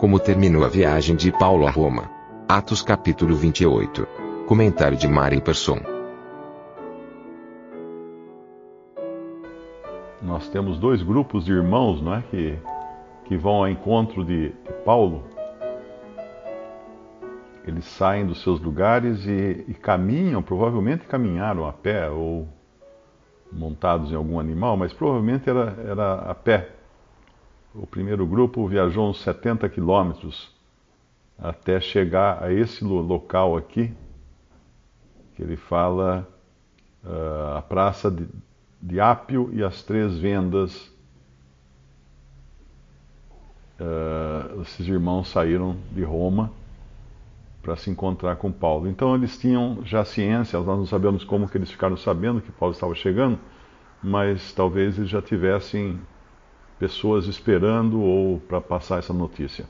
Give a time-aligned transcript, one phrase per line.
[0.00, 2.10] Como terminou a viagem de Paulo a Roma?
[2.48, 4.08] Atos capítulo 28.
[4.46, 5.78] Comentário de Mari Persson.
[10.22, 12.58] Nós temos dois grupos de irmãos, não é, que,
[13.26, 15.22] que vão ao encontro de, de Paulo.
[17.66, 22.48] Eles saem dos seus lugares e, e caminham, provavelmente caminharam a pé ou
[23.52, 26.79] montados em algum animal, mas provavelmente era, era a pé.
[27.72, 30.52] O primeiro grupo viajou uns 70 quilômetros
[31.38, 33.94] até chegar a esse local aqui,
[35.34, 36.28] que ele fala
[37.04, 38.26] uh, a Praça de,
[38.82, 40.90] de Ápio e as Três Vendas.
[43.78, 46.50] Uh, esses irmãos saíram de Roma
[47.62, 48.88] para se encontrar com Paulo.
[48.88, 52.74] Então eles tinham já ciência, nós não sabemos como que eles ficaram sabendo que Paulo
[52.74, 53.38] estava chegando,
[54.02, 56.00] mas talvez eles já tivessem
[56.80, 59.66] pessoas esperando ou para passar essa notícia.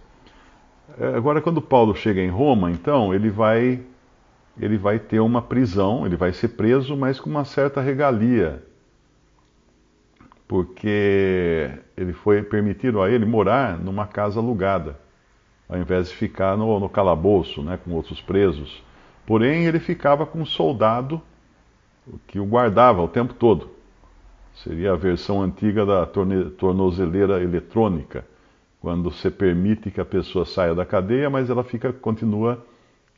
[0.97, 3.83] É, agora, quando Paulo chega em Roma, então ele vai
[4.59, 8.63] ele vai ter uma prisão, ele vai ser preso, mas com uma certa regalia,
[10.47, 14.99] porque ele foi permitido a ele morar numa casa alugada,
[15.69, 18.83] ao invés de ficar no, no calabouço, né, com outros presos.
[19.25, 21.23] Porém, ele ficava com um soldado
[22.27, 23.71] que o guardava o tempo todo.
[24.63, 28.25] Seria a versão antiga da tornozeleira eletrônica,
[28.79, 32.63] quando você permite que a pessoa saia da cadeia, mas ela fica, continua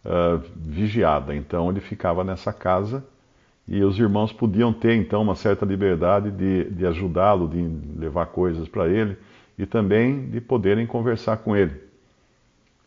[0.05, 1.34] uh, vigiada.
[1.34, 3.05] Então ele ficava nessa casa
[3.66, 7.61] e os irmãos podiam ter então uma certa liberdade de, de ajudá-lo, de
[7.99, 9.16] levar coisas para ele
[9.59, 11.75] e também de poderem conversar com ele.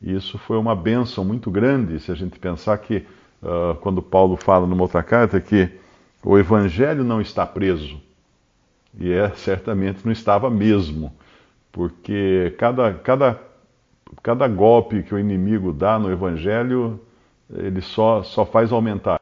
[0.01, 3.05] Isso foi uma bênção muito grande se a gente pensar que,
[3.43, 5.69] uh, quando Paulo fala numa outra carta, que
[6.23, 8.04] o evangelho não está preso.
[8.97, 11.13] E é, certamente não estava mesmo,
[11.71, 13.39] porque cada, cada,
[14.23, 16.99] cada golpe que o inimigo dá no Evangelho,
[17.53, 19.19] ele só, só faz aumentar.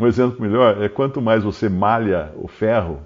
[0.00, 3.00] Um exemplo melhor é quanto mais você malha o ferro,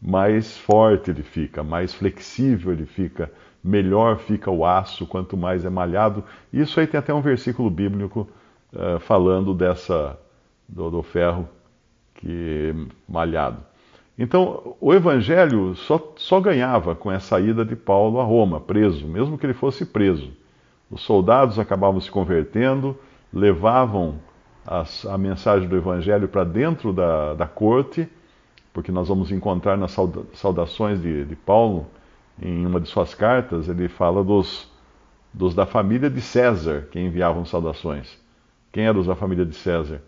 [0.00, 3.30] mais forte ele fica, mais flexível ele fica,
[3.62, 6.24] melhor fica o aço quanto mais é malhado.
[6.52, 8.28] Isso aí tem até um versículo bíblico
[8.72, 10.18] uh, falando dessa
[10.68, 11.48] do, do ferro
[12.14, 12.74] que
[13.08, 13.69] malhado.
[14.22, 19.38] Então, o evangelho só, só ganhava com essa ida de Paulo a Roma, preso, mesmo
[19.38, 20.30] que ele fosse preso.
[20.90, 22.94] Os soldados acabavam se convertendo,
[23.32, 24.16] levavam
[24.66, 28.06] as, a mensagem do evangelho para dentro da, da corte,
[28.74, 29.96] porque nós vamos encontrar nas
[30.34, 31.86] saudações de, de Paulo,
[32.42, 34.70] em uma de suas cartas, ele fala dos,
[35.32, 38.18] dos da família de César que enviavam saudações.
[38.70, 40.02] Quem eram os da família de César?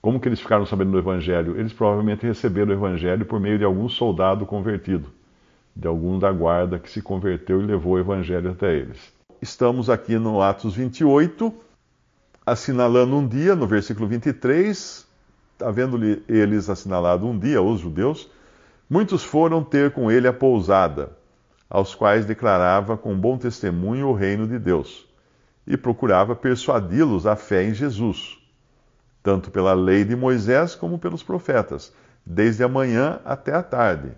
[0.00, 1.58] Como que eles ficaram sabendo do Evangelho?
[1.58, 5.10] Eles provavelmente receberam o Evangelho por meio de algum soldado convertido,
[5.74, 9.12] de algum da guarda que se converteu e levou o Evangelho até eles.
[9.42, 11.52] Estamos aqui no Atos 28,
[12.46, 15.04] assinalando um dia, no versículo 23,
[15.60, 18.30] havendo-lhe eles assinalado um dia, os judeus,
[18.88, 21.10] muitos foram ter com ele a pousada,
[21.68, 25.06] aos quais declarava com bom testemunho o reino de Deus,
[25.66, 28.37] e procurava persuadi-los à fé em Jesus
[29.28, 31.92] tanto pela lei de Moisés como pelos profetas,
[32.24, 34.10] desde a manhã até a tarde.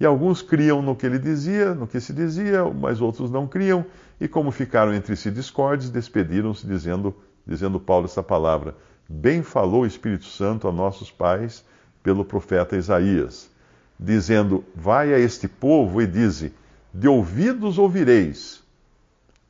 [0.00, 3.84] E alguns criam no que ele dizia, no que se dizia, mas outros não criam,
[4.18, 7.14] e como ficaram entre si discordes, despediram-se, dizendo,
[7.46, 8.74] dizendo Paulo essa palavra:
[9.06, 11.62] Bem falou o Espírito Santo a nossos pais
[12.02, 13.50] pelo profeta Isaías,
[13.98, 16.54] dizendo: Vai a este povo e dize:
[16.94, 18.62] De ouvidos ouvireis,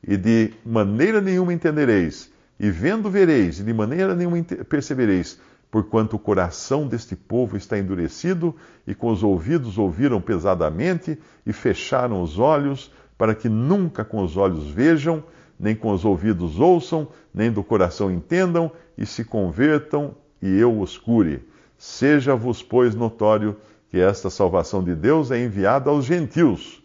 [0.05, 2.29] e de maneira nenhuma entendereis
[2.61, 4.37] e vendo vereis, e de maneira nenhuma
[4.69, 5.39] percebereis,
[5.71, 8.55] porquanto o coração deste povo está endurecido,
[8.85, 14.37] e com os ouvidos ouviram pesadamente, e fecharam os olhos, para que nunca com os
[14.37, 15.23] olhos vejam,
[15.59, 20.99] nem com os ouvidos ouçam, nem do coração entendam, e se convertam, e eu os
[20.99, 21.43] cure.
[21.79, 23.57] Seja-vos, pois, notório
[23.89, 26.79] que esta salvação de Deus é enviada aos gentios,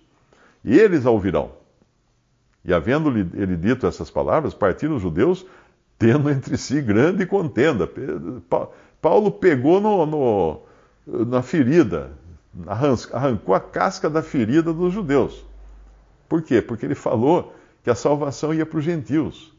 [0.64, 1.50] e eles a ouvirão.
[2.64, 5.46] E havendo-lhe ele dito essas palavras, partiram os judeus
[5.98, 7.88] tendo entre si grande contenda.
[9.00, 10.60] Paulo pegou no, no,
[11.24, 12.12] na ferida,
[13.12, 15.44] arrancou a casca da ferida dos judeus.
[16.28, 16.60] Por quê?
[16.60, 19.54] Porque ele falou que a salvação ia para os gentios.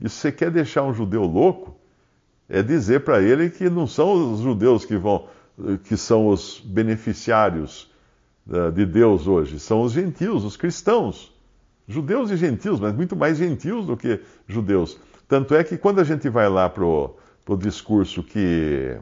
[0.00, 1.76] E se você quer deixar um judeu louco,
[2.48, 5.28] é dizer para ele que não são os judeus que vão,
[5.84, 7.90] que são os beneficiários
[8.48, 11.32] uh, de Deus hoje, são os gentios, os cristãos.
[11.86, 14.98] Judeus e gentios, mas muito mais gentios do que judeus.
[15.32, 19.00] Tanto é que quando a gente vai lá para o discurso que.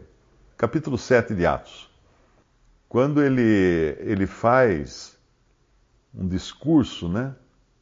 [0.56, 1.90] capítulo 7 de Atos,
[2.88, 5.18] quando ele, ele faz
[6.14, 7.34] um discurso né,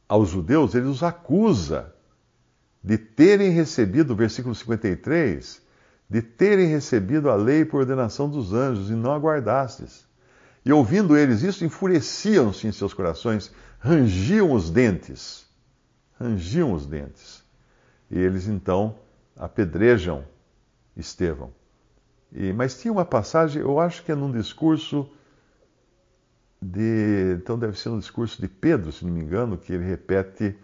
[0.07, 1.93] aos judeus, ele os acusa
[2.83, 5.61] de terem recebido, versículo 53,
[6.09, 10.07] de terem recebido a lei por ordenação dos anjos e não aguardastes.
[10.65, 15.45] E ouvindo eles isso, enfureciam-se em seus corações, rangiam os dentes.
[16.19, 17.47] Rangiam os dentes.
[18.09, 18.95] E eles então
[19.35, 20.23] apedrejam
[20.95, 21.51] Estevão.
[22.31, 25.09] E, mas tinha uma passagem, eu acho que é num discurso
[26.61, 27.35] de.
[27.37, 30.55] Então deve ser um discurso de Pedro, se não me engano, que ele repete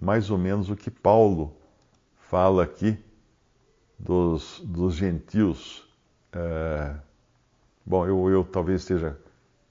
[0.00, 1.56] mais ou menos o que Paulo
[2.16, 2.98] fala aqui
[3.98, 5.88] dos, dos gentios.
[6.32, 6.94] É,
[7.84, 9.18] bom, eu, eu talvez esteja,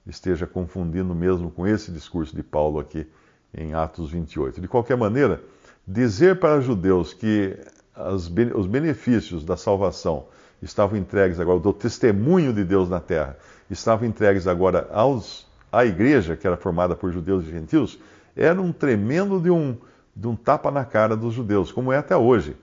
[0.06, 3.06] esteja confundindo mesmo com esse discurso de Paulo aqui
[3.54, 4.60] em Atos 28.
[4.60, 5.42] De qualquer maneira,
[5.88, 7.56] dizer para judeus que
[7.94, 10.26] as, os benefícios da salvação
[10.62, 13.38] estavam entregues agora, do testemunho de Deus na terra,
[13.70, 17.98] estavam entregues agora aos, à igreja, que era formada por judeus e gentios,
[18.36, 19.76] era um tremendo de um,
[20.14, 22.54] de um tapa na cara dos judeus, como é até hoje.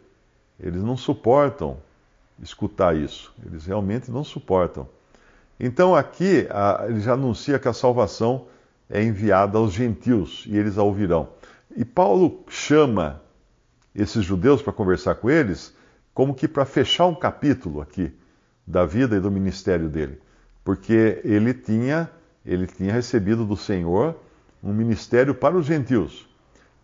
[0.59, 1.77] Eles não suportam
[2.41, 4.87] escutar isso, eles realmente não suportam.
[5.59, 8.45] Então aqui a, ele já anuncia que a salvação
[8.89, 11.29] é enviada aos gentios e eles a ouvirão.
[11.75, 13.21] E Paulo chama
[13.93, 15.75] esses judeus para conversar com eles,
[16.13, 18.11] como que para fechar um capítulo aqui
[18.65, 20.19] da vida e do ministério dele,
[20.63, 22.09] porque ele tinha
[22.45, 24.15] ele tinha recebido do Senhor
[24.63, 26.27] um ministério para os gentios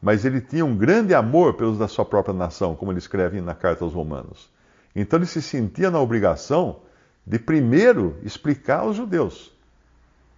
[0.01, 3.53] mas ele tinha um grande amor pelos da sua própria nação, como ele escreve na
[3.53, 4.49] carta aos Romanos.
[4.95, 6.79] Então ele se sentia na obrigação
[7.25, 9.55] de primeiro explicar aos judeus,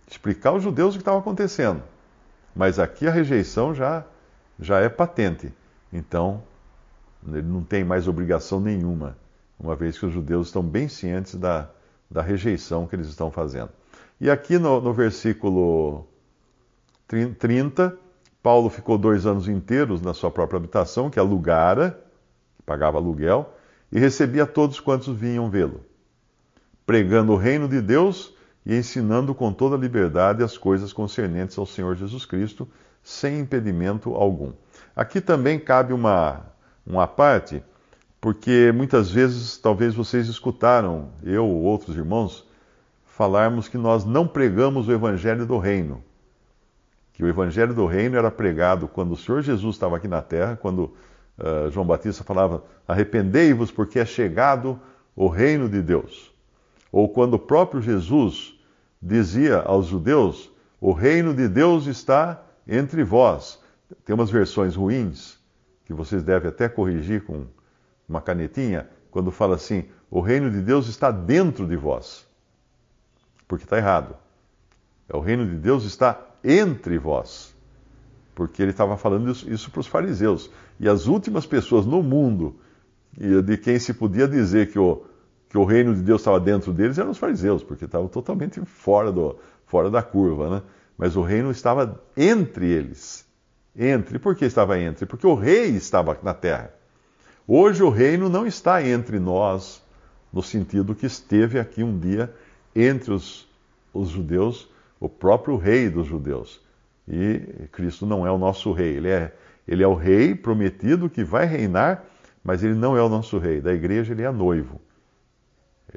[0.06, 1.82] explicar aos judeus o que estava acontecendo.
[2.54, 4.06] Mas aqui a rejeição já,
[4.60, 5.54] já é patente.
[5.92, 6.44] Então,
[7.28, 9.18] ele não tem mais obrigação nenhuma,
[9.60, 11.70] uma vez que os judeus estão bem cientes da,
[12.10, 13.70] da rejeição que eles estão fazendo.
[14.20, 16.08] E aqui no, no versículo
[17.08, 17.98] 30,
[18.42, 22.00] Paulo ficou dois anos inteiros na sua própria habitação, que alugara,
[22.58, 23.54] que pagava aluguel,
[23.92, 25.82] e recebia todos quantos vinham vê-lo,
[26.86, 28.34] pregando o reino de Deus
[28.66, 32.68] e ensinando com toda liberdade as coisas concernentes ao Senhor Jesus Cristo,
[33.04, 34.54] sem impedimento algum.
[34.96, 36.46] Aqui também cabe uma,
[36.86, 37.64] uma parte,
[38.22, 42.48] porque muitas vezes talvez vocês escutaram, eu ou outros irmãos,
[43.06, 46.04] falarmos que nós não pregamos o evangelho do reino
[47.14, 50.58] que o evangelho do reino era pregado quando o Senhor Jesus estava aqui na terra,
[50.60, 50.94] quando
[51.38, 54.80] uh, João Batista falava: arrependei-vos, porque é chegado
[55.16, 56.34] o reino de Deus.
[56.92, 58.60] Ou quando o próprio Jesus
[59.00, 60.52] dizia aos judeus:
[60.82, 63.62] o reino de Deus está entre vós.
[64.06, 65.38] Tem umas versões ruins,
[65.86, 67.45] que vocês devem até corrigir com
[68.07, 72.25] uma canetinha, quando fala assim: o reino de Deus está dentro de vós.
[73.48, 74.15] Porque está errado.
[75.12, 77.54] O reino de Deus está entre vós.
[78.33, 80.49] Porque ele estava falando isso, isso para os fariseus.
[80.80, 82.56] E as últimas pessoas no mundo
[83.16, 85.06] de quem se podia dizer que o,
[85.49, 89.11] que o reino de Deus estava dentro deles eram os fariseus, porque estavam totalmente fora,
[89.11, 90.49] do, fora da curva.
[90.49, 90.61] Né?
[90.97, 93.26] Mas o reino estava entre eles.
[93.76, 94.19] Entre.
[94.19, 95.06] Por que estava entre?
[95.06, 96.73] Porque o rei estava na terra.
[97.47, 99.81] Hoje o reino não está entre nós,
[100.31, 102.33] no sentido que esteve aqui um dia
[102.76, 103.47] entre os,
[103.94, 104.71] os judeus
[105.04, 106.62] o próprio rei dos judeus.
[107.06, 109.35] E Cristo não é o nosso rei, ele é,
[109.68, 112.06] ele é o rei prometido que vai reinar,
[112.42, 113.59] mas ele não é o nosso rei.
[113.59, 114.80] Da igreja ele é noivo.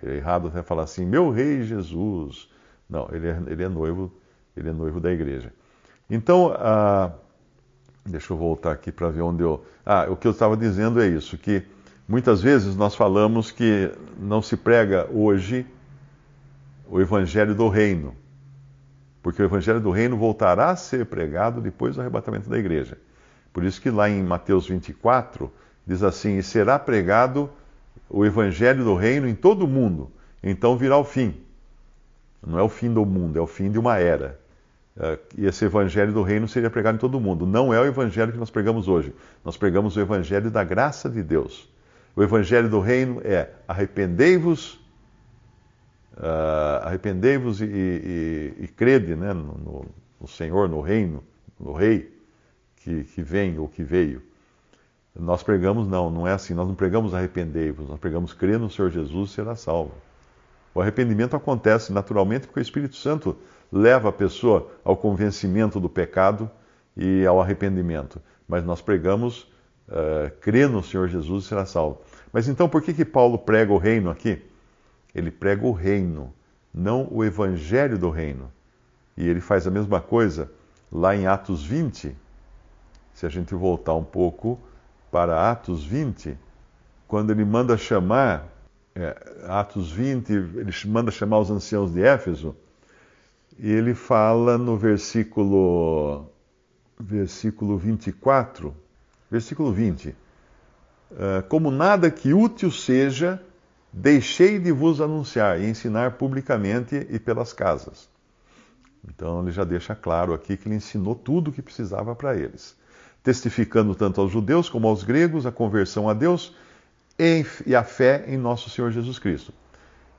[0.02, 2.50] É errado até falar assim, meu rei Jesus.
[2.90, 4.12] Não, ele é, ele é noivo,
[4.56, 5.52] ele é noivo da igreja.
[6.08, 7.12] Então, ah,
[8.04, 9.64] deixa eu voltar aqui para ver onde eu.
[9.84, 11.62] Ah, o que eu estava dizendo é isso, que
[12.08, 15.66] muitas vezes nós falamos que não se prega hoje
[16.88, 18.14] o evangelho do reino
[19.26, 22.96] porque o evangelho do reino voltará a ser pregado depois do arrebatamento da igreja.
[23.52, 25.52] Por isso que lá em Mateus 24
[25.84, 27.50] diz assim: "E será pregado
[28.08, 31.34] o evangelho do reino em todo o mundo, então virá o fim".
[32.40, 34.38] Não é o fim do mundo, é o fim de uma era.
[34.98, 37.46] É, e esse evangelho do reino seria pregado em todo o mundo.
[37.46, 39.14] Não é o evangelho que nós pregamos hoje.
[39.44, 41.68] Nós pregamos o evangelho da graça de Deus.
[42.14, 44.80] O evangelho do reino é: arrependei-vos
[46.16, 49.84] Uh, Arrependei-vos e, e, e, crede né, no,
[50.18, 51.22] no, Senhor, no reino,
[51.60, 52.10] no Rei
[52.76, 54.22] que, que vem ou que veio.
[55.14, 56.54] Nós pregamos, não, não é assim.
[56.54, 59.92] Nós não pregamos arrependei-vos, nós pregamos crer no Senhor Jesus e será salvo.
[60.74, 63.36] O arrependimento acontece naturalmente porque o Espírito Santo
[63.70, 66.50] leva a pessoa ao convencimento do pecado
[66.96, 68.20] e ao arrependimento.
[68.48, 69.42] Mas nós pregamos
[69.88, 72.00] uh, crer no Senhor Jesus e será salvo.
[72.32, 74.42] Mas então por que, que Paulo prega o reino aqui?
[75.14, 76.32] Ele prega o reino,
[76.72, 78.52] não o evangelho do reino.
[79.16, 80.50] E ele faz a mesma coisa
[80.92, 82.14] lá em Atos 20.
[83.14, 84.60] Se a gente voltar um pouco
[85.10, 86.36] para Atos 20,
[87.08, 88.46] quando ele manda chamar,
[88.94, 89.16] é,
[89.48, 92.54] Atos 20, ele manda chamar os anciãos de Éfeso,
[93.58, 96.26] e ele fala no versículo,
[96.98, 98.74] versículo 24,
[99.30, 100.14] versículo 20:
[101.12, 103.40] ah, Como nada que útil seja
[103.98, 108.10] Deixei de vos anunciar e ensinar publicamente e pelas casas.
[109.08, 112.76] Então ele já deixa claro aqui que ele ensinou tudo o que precisava para eles,
[113.22, 116.54] testificando tanto aos judeus como aos gregos a conversão a Deus
[117.18, 119.50] e a fé em nosso Senhor Jesus Cristo.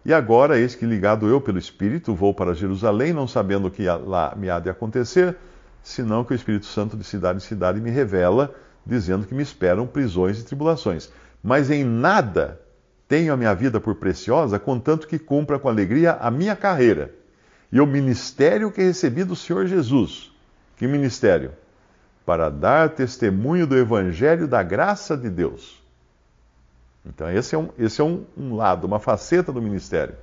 [0.07, 3.83] E agora, eis que ligado eu pelo Espírito, vou para Jerusalém, não sabendo o que
[3.85, 5.35] lá me há de acontecer,
[5.83, 9.85] senão que o Espírito Santo de cidade em cidade me revela, dizendo que me esperam
[9.85, 11.11] prisões e tribulações.
[11.43, 12.57] Mas em nada
[13.05, 17.13] tenho a minha vida por preciosa, contanto que cumpra com alegria a minha carreira
[17.69, 20.31] e o ministério que recebi do Senhor Jesus.
[20.77, 21.51] Que ministério?
[22.25, 25.76] Para dar testemunho do Evangelho da graça de Deus.
[27.07, 30.15] Então, esse é, um, esse é um, um lado, uma faceta do ministério.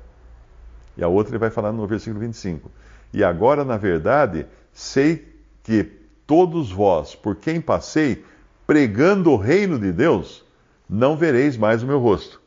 [0.96, 2.70] E a outra ele vai falar no versículo 25.
[3.12, 5.84] E agora, na verdade, sei que
[6.26, 8.24] todos vós, por quem passei,
[8.66, 10.44] pregando o reino de Deus,
[10.88, 12.40] não vereis mais o meu rosto.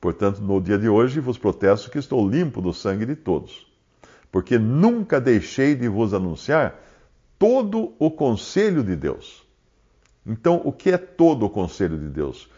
[0.00, 3.66] Portanto, no dia de hoje vos protesto que estou limpo do sangue de todos,
[4.30, 6.80] porque nunca deixei de vos anunciar
[7.38, 9.46] todo o conselho de Deus.
[10.26, 12.48] Então, o que é todo o conselho de Deus?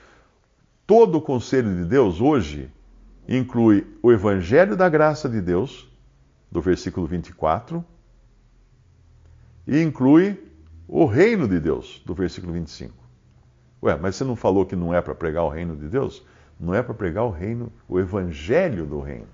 [0.87, 2.71] Todo o conselho de Deus hoje
[3.29, 5.91] inclui o evangelho da graça de Deus,
[6.51, 7.85] do versículo 24,
[9.67, 10.41] e inclui
[10.87, 12.95] o reino de Deus, do versículo 25.
[13.83, 16.25] Ué, mas você não falou que não é para pregar o reino de Deus?
[16.59, 19.27] Não é para pregar o reino, o evangelho do reino.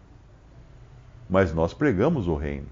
[1.28, 2.68] Mas nós pregamos o reino.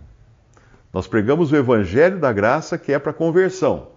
[0.92, 3.88] Nós pregamos o evangelho da graça que é para conversão.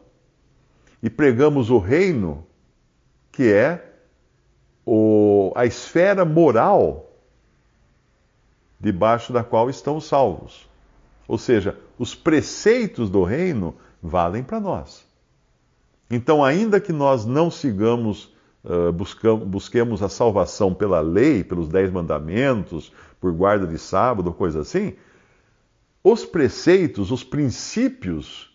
[1.01, 2.45] E pregamos o reino
[3.31, 3.92] que é
[4.85, 7.09] o, a esfera moral
[8.79, 10.67] debaixo da qual estão salvos.
[11.27, 15.05] Ou seja, os preceitos do reino valem para nós.
[16.11, 18.91] Então, ainda que nós não sigamos uh,
[19.45, 24.93] busquemos a salvação pela lei, pelos dez mandamentos, por guarda de sábado, coisa assim,
[26.03, 28.51] os preceitos, os princípios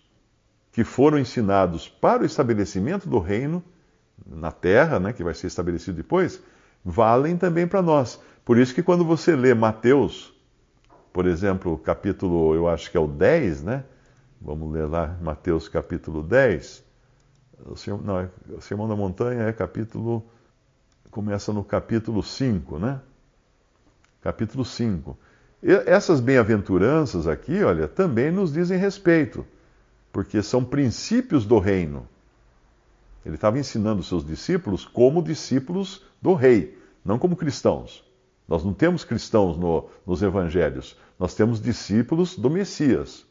[0.72, 3.64] que foram ensinados para o estabelecimento do reino
[4.26, 6.40] na terra, né, que vai ser estabelecido depois,
[6.84, 8.20] valem também para nós.
[8.44, 10.32] Por isso que quando você lê Mateus,
[11.12, 13.84] por exemplo, capítulo, eu acho que é o 10, né?
[14.40, 16.84] Vamos ler lá, Mateus capítulo 10.
[17.66, 20.24] O Sermão, não, é, o Sermão da Montanha é capítulo.
[21.10, 23.00] Começa no capítulo 5, né?
[24.22, 25.18] Capítulo 5.
[25.86, 29.44] Essas bem-aventuranças aqui, olha, também nos dizem respeito,
[30.12, 32.06] porque são princípios do reino.
[33.28, 38.02] Ele estava ensinando seus discípulos como discípulos do rei, não como cristãos.
[38.48, 43.26] Nós não temos cristãos no, nos evangelhos, nós temos discípulos do Messias,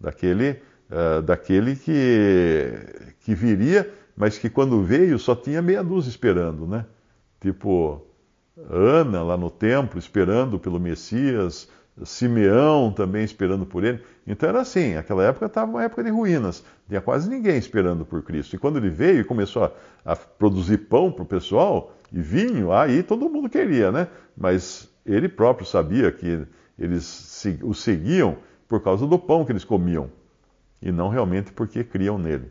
[0.00, 0.60] daquele
[0.90, 2.72] uh, daquele que,
[3.20, 6.84] que viria, mas que quando veio só tinha meia dúzia esperando, né?
[7.40, 8.04] Tipo,
[8.68, 11.68] Ana lá no templo esperando pelo Messias,
[12.04, 14.02] Simeão também esperando por ele.
[14.26, 18.22] Então era assim, aquela época estava uma época de ruínas, tinha quase ninguém esperando por
[18.22, 18.56] Cristo.
[18.56, 19.72] E quando ele veio e começou a,
[20.04, 24.08] a produzir pão para o pessoal e vinho, aí todo mundo queria, né?
[24.36, 26.46] Mas ele próprio sabia que
[26.78, 30.10] eles o seguiam por causa do pão que eles comiam
[30.80, 32.50] e não realmente porque criam nele.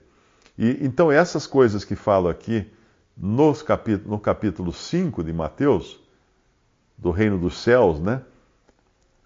[0.57, 2.71] E então essas coisas que falo aqui
[3.17, 5.99] nos capítulo, no capítulo 5 de Mateus,
[6.97, 8.21] do reino dos céus, né?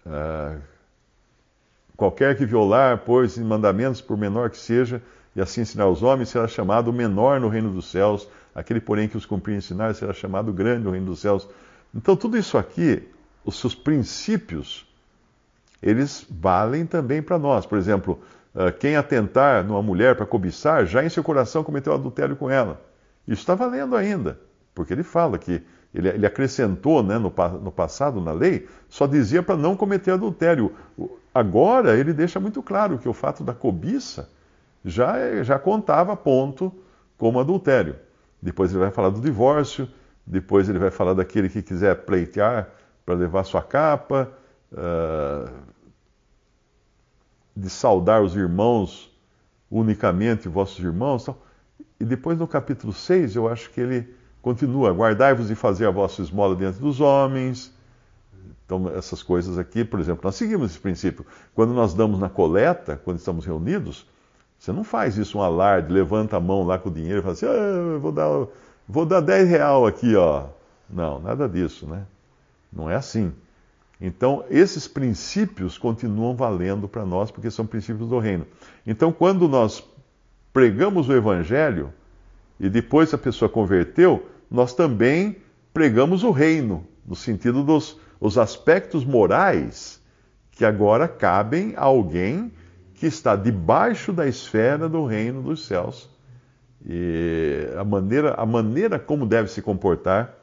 [0.06, 0.60] Uh,
[1.96, 5.02] qualquer que violar, pois, mandamentos, por menor que seja,
[5.34, 8.28] e assim ensinar aos homens, será chamado menor no reino dos céus.
[8.54, 11.48] Aquele, porém, que os cumprir e ensinar, será chamado grande no reino dos céus.
[11.94, 13.06] Então, tudo isso aqui,
[13.44, 14.86] os seus princípios,
[15.82, 17.66] eles valem também para nós.
[17.66, 18.18] Por exemplo,
[18.56, 22.80] ah, quem atentar numa mulher para cobiçar, já em seu coração cometeu adultério com ela.
[23.28, 24.40] Isso está valendo ainda,
[24.74, 25.62] porque ele fala que
[25.96, 30.70] ele, ele acrescentou né, no, no passado, na lei, só dizia para não cometer adultério.
[31.32, 34.28] Agora ele deixa muito claro que o fato da cobiça
[34.84, 36.70] já, já contava ponto
[37.16, 37.96] como adultério.
[38.42, 39.88] Depois ele vai falar do divórcio,
[40.26, 42.68] depois ele vai falar daquele que quiser pleitear
[43.06, 44.30] para levar sua capa,
[44.72, 45.50] uh,
[47.56, 49.10] de saudar os irmãos
[49.70, 51.26] unicamente, vossos irmãos.
[51.98, 54.14] E depois no capítulo 6, eu acho que ele
[54.46, 57.74] continua: guardai-vos de fazer a vossa esmola diante dos homens.
[58.64, 61.26] Então, essas coisas aqui, por exemplo, nós seguimos esse princípio.
[61.52, 64.06] Quando nós damos na coleta, quando estamos reunidos,
[64.56, 67.32] você não faz isso um alarde, levanta a mão lá com o dinheiro e fala
[67.32, 68.46] assim, ah, vou, dar,
[68.88, 70.46] vou dar 10 real aqui, ó.
[70.88, 72.04] Não, nada disso, né?
[72.72, 73.32] Não é assim.
[74.00, 78.46] Então, esses princípios continuam valendo para nós, porque são princípios do reino.
[78.86, 79.82] Então, quando nós
[80.52, 81.92] pregamos o evangelho,
[82.58, 85.36] e depois a pessoa converteu, nós também
[85.72, 90.00] pregamos o reino, no sentido dos os aspectos morais
[90.50, 92.50] que agora cabem a alguém
[92.94, 96.08] que está debaixo da esfera do reino dos céus.
[96.84, 100.34] E a maneira, a maneira como deve se comportar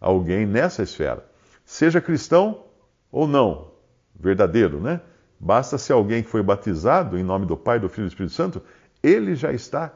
[0.00, 1.24] alguém nessa esfera.
[1.64, 2.64] Seja cristão
[3.10, 3.70] ou não,
[4.18, 5.00] verdadeiro, né?
[5.38, 8.34] Basta ser alguém que foi batizado em nome do Pai, do Filho e do Espírito
[8.34, 8.62] Santo,
[9.02, 9.92] ele já está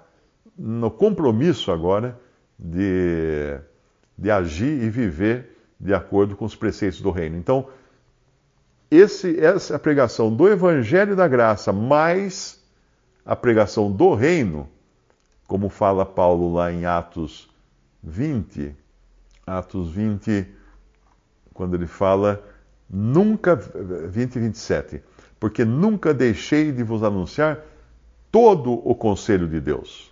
[0.57, 2.21] no compromisso agora
[2.63, 3.59] de,
[4.19, 7.37] de agir e viver de acordo com os preceitos do reino.
[7.37, 7.69] Então,
[8.91, 12.61] esse, essa pregação do Evangelho da Graça mais
[13.25, 14.69] a pregação do reino,
[15.47, 17.49] como fala Paulo lá em Atos
[18.03, 18.75] 20,
[19.47, 20.47] Atos 20,
[21.55, 22.43] quando ele fala,
[22.89, 25.03] nunca, 20 e 27,
[25.39, 27.61] porque nunca deixei de vos anunciar
[28.31, 30.10] todo o conselho de Deus.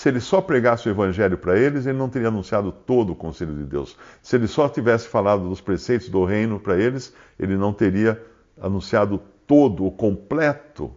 [0.00, 3.54] Se ele só pregasse o evangelho para eles, ele não teria anunciado todo o conselho
[3.54, 3.98] de Deus.
[4.22, 8.18] Se ele só tivesse falado dos preceitos do reino para eles, ele não teria
[8.58, 10.90] anunciado todo o completo,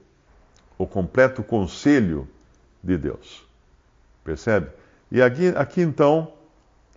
[0.78, 2.30] o completo conselho
[2.82, 3.46] de Deus.
[4.24, 4.70] Percebe?
[5.12, 6.32] E aqui, aqui então,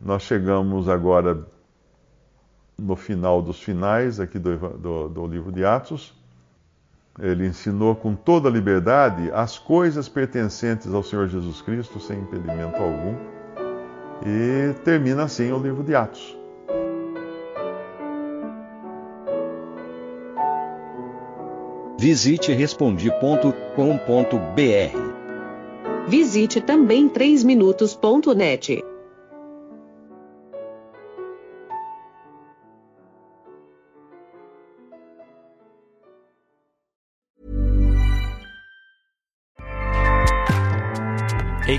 [0.01, 1.45] nós chegamos agora
[2.79, 6.15] no final dos finais aqui do, do, do livro de Atos.
[7.19, 13.15] Ele ensinou com toda liberdade as coisas pertencentes ao Senhor Jesus Cristo, sem impedimento algum.
[14.25, 16.37] E termina assim o livro de Atos.
[21.99, 23.57] Visite respondi.com.br.
[26.07, 28.85] Visite também 3minutos.net.